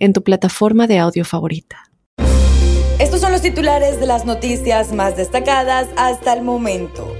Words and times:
en 0.00 0.12
tu 0.12 0.24
plataforma 0.24 0.86
de 0.86 0.98
audio 0.98 1.24
favorita. 1.24 1.90
Estos 2.98 3.20
son 3.20 3.32
los 3.32 3.42
titulares 3.42 4.00
de 4.00 4.06
las 4.06 4.24
noticias 4.24 4.92
más 4.92 5.16
destacadas 5.16 5.88
hasta 5.96 6.32
el 6.32 6.42
momento. 6.42 7.16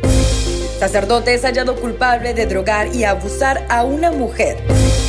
Sacerdote 0.79 1.35
es 1.35 1.43
hallado 1.43 1.77
culpable 1.77 2.35
de 2.35 2.47
drogar 2.47 2.95
y 2.95 3.05
abusar 3.05 3.67
a 3.69 3.85
una 3.85 4.11
mujer. 4.11 4.59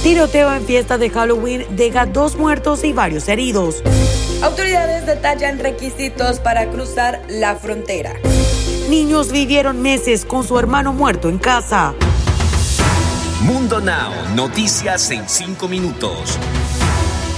Tiroteo 0.03 0.53
en 0.53 0.65
fiesta 0.65 0.97
de 0.97 1.09
Halloween 1.09 1.65
deja 1.71 2.05
dos 2.05 2.35
muertos 2.35 2.83
y 2.83 2.91
varios 2.91 3.27
heridos. 3.29 3.81
Autoridades 4.41 5.05
detallan 5.05 5.59
requisitos 5.59 6.39
para 6.39 6.69
cruzar 6.69 7.21
la 7.29 7.55
frontera. 7.55 8.13
Niños 8.89 9.31
vivieron 9.31 9.81
meses 9.81 10.25
con 10.25 10.45
su 10.45 10.59
hermano 10.59 10.91
muerto 10.91 11.29
en 11.29 11.37
casa. 11.37 11.93
Mundo 13.41 13.79
Now, 13.79 14.11
noticias 14.35 15.09
en 15.11 15.27
cinco 15.29 15.67
minutos 15.67 16.37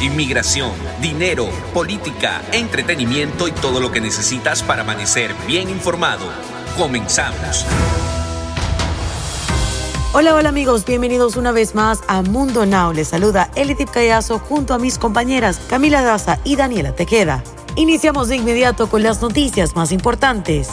inmigración, 0.03 0.73
dinero, 1.01 1.47
política, 1.73 2.41
entretenimiento 2.51 3.47
y 3.47 3.51
todo 3.51 3.79
lo 3.79 3.91
que 3.91 4.01
necesitas 4.01 4.61
para 4.61 4.81
amanecer 4.81 5.33
bien 5.47 5.69
informado. 5.69 6.25
Comenzamos. 6.77 7.65
Hola, 10.11 10.35
hola 10.35 10.49
amigos, 10.49 10.85
bienvenidos 10.85 11.37
una 11.37 11.51
vez 11.51 11.73
más 11.73 12.01
a 12.07 12.21
Mundo 12.21 12.65
Now. 12.65 12.93
Les 12.93 13.07
saluda 13.07 13.49
Elitip 13.55 13.89
Callazo 13.89 14.39
junto 14.39 14.73
a 14.73 14.79
mis 14.79 14.99
compañeras 14.99 15.59
Camila 15.69 16.03
Daza 16.03 16.37
y 16.43 16.55
Daniela 16.55 16.93
Tequeda. 16.93 17.43
Iniciamos 17.75 18.27
de 18.27 18.35
inmediato 18.35 18.87
con 18.89 19.01
las 19.01 19.21
noticias 19.21 19.75
más 19.75 19.91
importantes. 19.91 20.69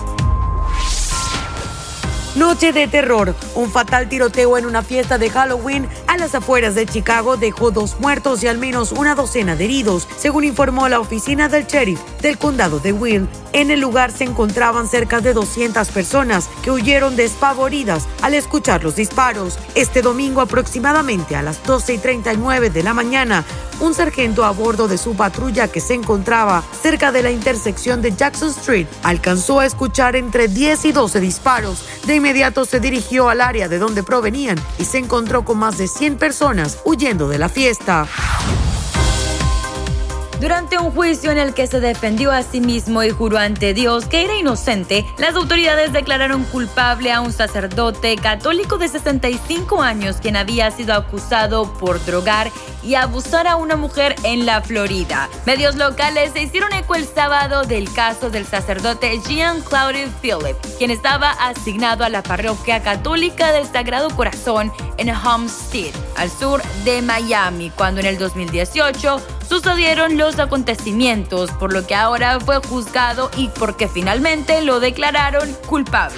Noche 2.37 2.73
de 2.73 2.87
terror. 2.87 3.35
Un 3.57 3.71
fatal 3.71 4.09
tiroteo 4.09 4.57
en 4.57 4.65
una 4.65 4.83
fiesta 4.83 5.19
de 5.19 5.31
Halloween 5.31 5.89
las 6.21 6.35
afueras 6.35 6.75
de 6.75 6.85
Chicago 6.85 7.39
dejó 7.39 7.71
dos 7.71 7.99
muertos 7.99 8.45
y 8.45 8.47
al 8.47 8.59
menos 8.59 8.93
una 8.93 9.15
docena 9.15 9.57
de 9.57 9.65
heridos, 9.65 10.07
según 10.19 10.45
informó 10.45 10.87
la 10.89 11.01
oficina 11.01 11.49
del 11.49 11.67
sheriff 11.67 11.99
del 12.21 12.37
condado 12.37 12.79
de 12.79 12.93
Will. 12.93 13.27
En 13.53 13.71
el 13.71 13.81
lugar 13.81 14.13
se 14.13 14.25
encontraban 14.25 14.87
cerca 14.87 15.21
de 15.21 15.33
200 15.33 15.89
personas 15.89 16.49
que 16.63 16.71
huyeron 16.71 17.17
despavoridas 17.17 18.07
al 18.21 18.35
escuchar 18.35 18.85
los 18.85 18.97
disparos. 18.97 19.59
Este 19.75 20.03
domingo 20.03 20.43
aproximadamente 20.43 21.37
a 21.37 21.43
las 21.43 21.63
12 21.65 21.95
y 21.95 21.99
39 21.99 22.69
de 22.69 22.83
la 22.83 22.93
mañana, 22.93 23.45
un 23.81 23.95
sargento 23.95 24.45
a 24.45 24.51
bordo 24.51 24.89
de 24.89 24.99
su 24.99 25.15
patrulla 25.15 25.69
que 25.69 25.81
se 25.81 25.95
encontraba 25.95 26.63
cerca 26.83 27.13
de 27.13 27.23
la 27.23 27.31
intersección 27.31 28.03
de 28.03 28.15
Jackson 28.15 28.51
Street 28.51 28.87
alcanzó 29.03 29.61
a 29.61 29.67
escuchar 29.67 30.17
entre 30.17 30.49
10 30.49 30.85
y 30.87 30.93
12 30.93 31.21
disparos. 31.21 31.85
De 32.07 32.17
inmediato 32.17 32.65
se 32.65 32.81
dirigió 32.81 33.29
al 33.29 33.41
área 33.41 33.69
de 33.69 33.79
donde 33.79 34.03
provenían 34.03 34.59
y 34.79 34.85
se 34.85 34.99
encontró 34.99 35.45
con 35.45 35.59
más 35.59 35.79
de 35.79 35.89
100 35.89 36.17
personas 36.17 36.79
huyendo 36.85 37.29
de 37.29 37.39
la 37.39 37.49
fiesta. 37.49 38.07
Durante 40.41 40.79
un 40.79 40.91
juicio 40.91 41.31
en 41.31 41.37
el 41.37 41.53
que 41.53 41.67
se 41.67 41.81
defendió 41.81 42.33
a 42.33 42.43
sí 42.43 42.63
mismo 42.63 43.03
y 43.03 43.11
juró 43.11 43.37
ante 43.37 43.75
Dios 43.75 44.07
que 44.07 44.25
era 44.25 44.35
inocente, 44.37 45.05
las 45.19 45.35
autoridades 45.35 45.93
declararon 45.93 46.45
culpable 46.45 47.13
a 47.13 47.21
un 47.21 47.31
sacerdote 47.31 48.17
católico 48.17 48.79
de 48.79 48.89
65 48.89 49.83
años 49.83 50.17
quien 50.17 50.37
había 50.37 50.71
sido 50.71 50.95
acusado 50.95 51.71
por 51.75 52.03
drogar 52.07 52.51
y 52.83 52.95
abusar 52.95 53.47
a 53.49 53.57
una 53.57 53.77
mujer 53.77 54.15
en 54.23 54.47
la 54.47 54.63
Florida. 54.63 55.29
Medios 55.45 55.77
locales 55.77 56.33
se 56.33 56.43
hicieron 56.43 56.73
eco 56.73 56.95
el 56.95 57.07
sábado 57.07 57.65
del 57.65 57.93
caso 57.93 58.31
del 58.31 58.47
sacerdote 58.47 59.21
Jean 59.29 59.61
Claude 59.61 60.09
Philip, 60.23 60.57
quien 60.79 60.91
estaba 60.91 61.33
asignado 61.33 62.03
a 62.03 62.09
la 62.09 62.23
parroquia 62.23 62.83
católica 62.83 63.53
del 63.53 63.67
Sagrado 63.67 64.09
Corazón 64.17 64.73
en 64.97 65.11
Homestead, 65.11 65.93
al 66.17 66.31
sur 66.31 66.63
de 66.87 67.03
Miami, 67.03 67.69
cuando 67.77 68.01
en 68.01 68.07
el 68.07 68.17
2018 68.17 69.21
sucedieron 69.51 70.17
los 70.17 70.39
acontecimientos, 70.39 71.51
por 71.51 71.73
lo 71.73 71.85
que 71.85 71.97
ahora 71.97 72.39
fue 72.39 72.59
juzgado 72.59 73.33
y 73.37 73.49
porque 73.49 73.89
finalmente 73.89 74.63
lo 74.63 74.79
declararon 74.79 75.53
culpable. 75.67 76.17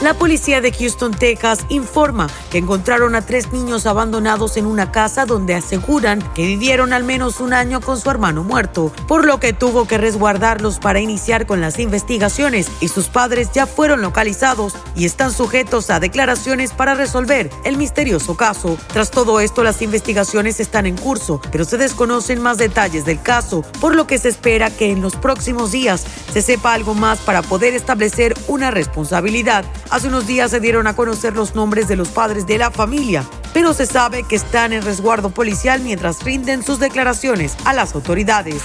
La 0.00 0.14
policía 0.14 0.60
de 0.60 0.70
Houston, 0.70 1.10
Texas, 1.10 1.66
informa 1.70 2.28
que 2.52 2.58
encontraron 2.58 3.16
a 3.16 3.26
tres 3.26 3.50
niños 3.50 3.84
abandonados 3.84 4.56
en 4.56 4.64
una 4.64 4.92
casa 4.92 5.26
donde 5.26 5.56
aseguran 5.56 6.22
que 6.34 6.46
vivieron 6.46 6.92
al 6.92 7.02
menos 7.02 7.40
un 7.40 7.52
año 7.52 7.80
con 7.80 7.98
su 7.98 8.08
hermano 8.08 8.44
muerto, 8.44 8.92
por 9.08 9.24
lo 9.24 9.40
que 9.40 9.52
tuvo 9.52 9.88
que 9.88 9.98
resguardarlos 9.98 10.78
para 10.78 11.00
iniciar 11.00 11.46
con 11.46 11.60
las 11.60 11.80
investigaciones 11.80 12.68
y 12.80 12.86
sus 12.86 13.08
padres 13.08 13.50
ya 13.52 13.66
fueron 13.66 14.00
localizados 14.00 14.74
y 14.94 15.04
están 15.04 15.32
sujetos 15.32 15.90
a 15.90 15.98
declaraciones 15.98 16.72
para 16.72 16.94
resolver 16.94 17.50
el 17.64 17.76
misterioso 17.76 18.36
caso. 18.36 18.78
Tras 18.92 19.10
todo 19.10 19.40
esto, 19.40 19.64
las 19.64 19.82
investigaciones 19.82 20.60
están 20.60 20.86
en 20.86 20.96
curso, 20.96 21.40
pero 21.50 21.64
se 21.64 21.76
desconocen 21.76 22.40
más 22.40 22.56
detalles 22.56 23.04
del 23.04 23.20
caso, 23.20 23.64
por 23.80 23.96
lo 23.96 24.06
que 24.06 24.18
se 24.18 24.28
espera 24.28 24.70
que 24.70 24.92
en 24.92 25.02
los 25.02 25.16
próximos 25.16 25.72
días 25.72 26.04
se 26.32 26.40
sepa 26.40 26.74
algo 26.74 26.94
más 26.94 27.18
para 27.18 27.42
poder 27.42 27.74
establecer 27.74 28.34
una 28.46 28.70
responsabilidad 28.70 29.64
Hace 29.90 30.08
unos 30.08 30.26
días 30.26 30.50
se 30.50 30.60
dieron 30.60 30.86
a 30.86 30.94
conocer 30.94 31.34
los 31.34 31.54
nombres 31.54 31.88
de 31.88 31.96
los 31.96 32.08
padres 32.08 32.46
de 32.46 32.58
la 32.58 32.70
familia, 32.70 33.24
pero 33.54 33.72
se 33.72 33.86
sabe 33.86 34.22
que 34.22 34.36
están 34.36 34.74
en 34.74 34.82
resguardo 34.82 35.30
policial 35.30 35.80
mientras 35.80 36.22
rinden 36.22 36.62
sus 36.62 36.78
declaraciones 36.78 37.56
a 37.64 37.72
las 37.72 37.94
autoridades. 37.94 38.62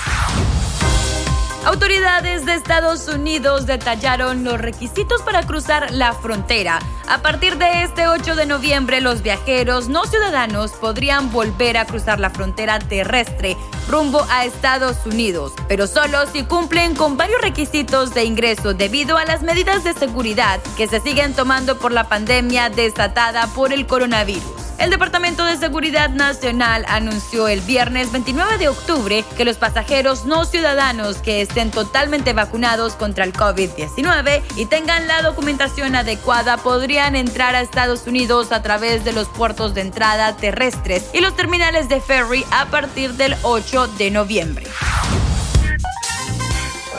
Autoridades 1.73 2.45
de 2.45 2.53
Estados 2.53 3.07
Unidos 3.07 3.65
detallaron 3.65 4.43
los 4.43 4.61
requisitos 4.61 5.23
para 5.23 5.41
cruzar 5.41 5.91
la 5.91 6.13
frontera. 6.13 6.77
A 7.07 7.23
partir 7.23 7.57
de 7.57 7.81
este 7.81 8.07
8 8.07 8.35
de 8.35 8.45
noviembre, 8.45 9.01
los 9.01 9.23
viajeros 9.23 9.89
no 9.89 10.05
ciudadanos 10.05 10.73
podrían 10.73 11.31
volver 11.31 11.77
a 11.77 11.85
cruzar 11.85 12.19
la 12.19 12.29
frontera 12.29 12.77
terrestre 12.77 13.57
rumbo 13.89 14.23
a 14.29 14.45
Estados 14.45 15.03
Unidos, 15.07 15.53
pero 15.67 15.87
solo 15.87 16.27
si 16.31 16.43
cumplen 16.43 16.93
con 16.93 17.17
varios 17.17 17.41
requisitos 17.41 18.13
de 18.13 18.23
ingreso 18.23 18.75
debido 18.75 19.17
a 19.17 19.25
las 19.25 19.41
medidas 19.41 19.83
de 19.83 19.95
seguridad 19.95 20.61
que 20.77 20.87
se 20.87 20.99
siguen 20.99 21.33
tomando 21.33 21.79
por 21.79 21.91
la 21.91 22.07
pandemia 22.07 22.69
desatada 22.69 23.47
por 23.47 23.73
el 23.73 23.87
coronavirus. 23.87 24.62
El 24.83 24.89
Departamento 24.89 25.45
de 25.45 25.55
Seguridad 25.55 26.09
Nacional 26.09 26.83
anunció 26.89 27.47
el 27.47 27.61
viernes 27.61 28.11
29 28.11 28.57
de 28.57 28.67
octubre 28.67 29.23
que 29.37 29.45
los 29.45 29.55
pasajeros 29.55 30.25
no 30.25 30.43
ciudadanos 30.43 31.19
que 31.19 31.41
estén 31.41 31.71
totalmente 31.71 32.33
vacunados 32.33 32.95
contra 32.95 33.23
el 33.23 33.31
COVID-19 33.31 34.43
y 34.57 34.65
tengan 34.65 35.07
la 35.07 35.21
documentación 35.21 35.95
adecuada 35.95 36.57
podrían 36.57 37.15
entrar 37.15 37.55
a 37.55 37.61
Estados 37.61 38.07
Unidos 38.07 38.51
a 38.51 38.61
través 38.61 39.05
de 39.05 39.13
los 39.13 39.29
puertos 39.29 39.73
de 39.73 39.79
entrada 39.79 40.35
terrestres 40.35 41.05
y 41.13 41.21
los 41.21 41.33
terminales 41.33 41.87
de 41.87 42.01
ferry 42.01 42.43
a 42.51 42.65
partir 42.65 43.13
del 43.13 43.37
8 43.43 43.87
de 43.87 44.11
noviembre. 44.11 44.65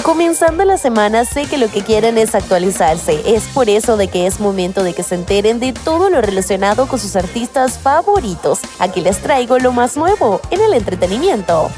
Comenzando 0.04 0.66
la 0.66 0.76
semana 0.76 1.24
sé 1.24 1.46
que 1.46 1.56
lo 1.56 1.70
que 1.70 1.80
quieren 1.80 2.18
es 2.18 2.34
actualizarse. 2.34 3.22
Es 3.24 3.44
por 3.44 3.70
eso 3.70 3.96
de 3.96 4.08
que 4.08 4.26
es 4.26 4.38
momento 4.38 4.84
de 4.84 4.92
que 4.92 5.02
se 5.02 5.14
enteren 5.14 5.60
de 5.60 5.72
todo 5.72 6.10
lo 6.10 6.20
relacionado 6.20 6.86
con 6.86 6.98
sus 6.98 7.16
artistas 7.16 7.78
favoritos. 7.78 8.60
Aquí 8.78 9.00
les 9.00 9.20
traigo 9.20 9.58
lo 9.58 9.72
más 9.72 9.96
nuevo 9.96 10.42
en 10.50 10.60
el 10.60 10.74
entretenimiento. 10.74 11.70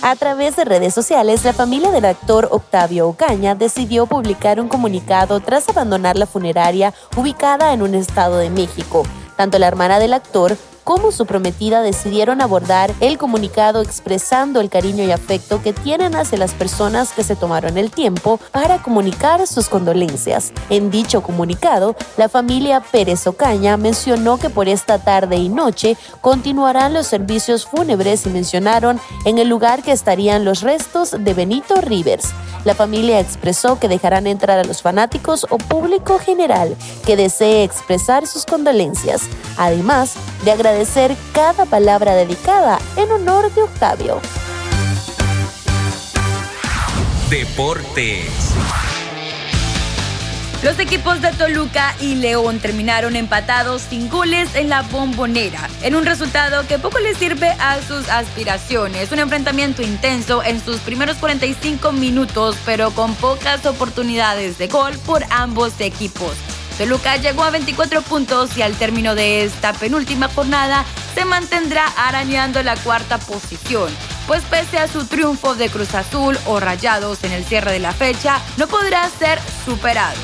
A 0.00 0.16
través 0.16 0.56
de 0.56 0.64
redes 0.64 0.94
sociales, 0.94 1.44
la 1.44 1.52
familia 1.52 1.90
del 1.90 2.06
actor 2.06 2.48
Octavio 2.50 3.06
Ocaña 3.06 3.54
decidió 3.54 4.06
publicar 4.06 4.62
un 4.62 4.68
comunicado 4.68 5.40
tras 5.40 5.68
abandonar 5.68 6.16
la 6.16 6.24
funeraria 6.24 6.94
ubicada 7.18 7.74
en 7.74 7.82
un 7.82 7.94
estado 7.94 8.38
de 8.38 8.48
México. 8.48 9.02
Tanto 9.36 9.58
la 9.58 9.68
hermana 9.68 9.98
del 9.98 10.14
actor 10.14 10.56
como 10.84 11.12
su 11.12 11.26
prometida 11.26 11.82
decidieron 11.82 12.40
abordar 12.40 12.92
el 13.00 13.18
comunicado 13.18 13.82
expresando 13.82 14.60
el 14.60 14.70
cariño 14.70 15.04
y 15.04 15.10
afecto 15.10 15.62
que 15.62 15.72
tienen 15.72 16.14
hacia 16.14 16.38
las 16.38 16.54
personas 16.54 17.12
que 17.12 17.22
se 17.22 17.36
tomaron 17.36 17.78
el 17.78 17.90
tiempo 17.90 18.40
para 18.50 18.82
comunicar 18.82 19.46
sus 19.46 19.68
condolencias. 19.68 20.52
En 20.70 20.90
dicho 20.90 21.22
comunicado, 21.22 21.94
la 22.16 22.28
familia 22.28 22.80
Pérez 22.80 23.26
Ocaña 23.26 23.76
mencionó 23.76 24.38
que 24.38 24.50
por 24.50 24.68
esta 24.68 24.98
tarde 24.98 25.36
y 25.36 25.48
noche 25.48 25.96
continuarán 26.20 26.94
los 26.94 27.06
servicios 27.06 27.66
fúnebres 27.66 28.26
y 28.26 28.30
mencionaron 28.30 29.00
en 29.24 29.38
el 29.38 29.48
lugar 29.48 29.82
que 29.82 29.92
estarían 29.92 30.44
los 30.44 30.62
restos 30.62 31.14
de 31.18 31.34
Benito 31.34 31.80
Rivers. 31.80 32.30
La 32.64 32.74
familia 32.74 33.20
expresó 33.20 33.78
que 33.78 33.88
dejarán 33.88 34.26
entrar 34.26 34.58
a 34.58 34.64
los 34.64 34.82
fanáticos 34.82 35.46
o 35.48 35.56
público 35.56 36.18
general 36.18 36.76
que 37.06 37.16
desee 37.16 37.64
expresar 37.64 38.26
sus 38.26 38.44
condolencias, 38.44 39.22
además 39.56 40.14
de 40.44 40.50
agradecer 40.50 40.69
agradecer 40.70 41.16
cada 41.32 41.66
palabra 41.66 42.14
dedicada 42.14 42.78
en 42.96 43.10
honor 43.10 43.52
de 43.52 43.62
Octavio. 43.62 44.20
Deportes. 47.28 48.54
Los 50.62 50.78
equipos 50.78 51.20
de 51.22 51.32
Toluca 51.32 51.96
y 52.00 52.16
León 52.16 52.60
terminaron 52.60 53.16
empatados 53.16 53.82
sin 53.82 54.08
goles 54.08 54.54
en 54.54 54.68
la 54.68 54.82
bombonera, 54.82 55.68
en 55.82 55.96
un 55.96 56.04
resultado 56.04 56.64
que 56.68 56.78
poco 56.78 57.00
les 57.00 57.16
sirve 57.16 57.48
a 57.58 57.80
sus 57.82 58.08
aspiraciones. 58.08 59.10
Un 59.10 59.18
enfrentamiento 59.18 59.82
intenso 59.82 60.44
en 60.44 60.64
sus 60.64 60.78
primeros 60.80 61.16
45 61.16 61.90
minutos, 61.92 62.56
pero 62.64 62.92
con 62.92 63.14
pocas 63.16 63.66
oportunidades 63.66 64.58
de 64.58 64.68
gol 64.68 64.96
por 65.04 65.24
ambos 65.30 65.80
equipos. 65.80 66.36
Toluca 66.78 67.16
llegó 67.16 67.44
a 67.44 67.50
24 67.50 68.02
puntos 68.02 68.56
y 68.56 68.62
al 68.62 68.74
término 68.76 69.14
de 69.14 69.44
esta 69.44 69.72
penúltima 69.72 70.28
jornada 70.28 70.84
se 71.14 71.24
mantendrá 71.24 71.86
arañando 71.96 72.62
la 72.62 72.76
cuarta 72.76 73.18
posición, 73.18 73.90
pues 74.26 74.42
pese 74.44 74.78
a 74.78 74.88
su 74.88 75.06
triunfo 75.06 75.54
de 75.54 75.68
Cruz 75.68 75.94
Azul 75.94 76.38
o 76.46 76.60
Rayados 76.60 77.24
en 77.24 77.32
el 77.32 77.44
cierre 77.44 77.72
de 77.72 77.80
la 77.80 77.92
fecha, 77.92 78.40
no 78.56 78.66
podrá 78.66 79.08
ser 79.10 79.38
superado. 79.64 80.16